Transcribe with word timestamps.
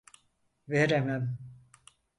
Veremem. 0.69 1.37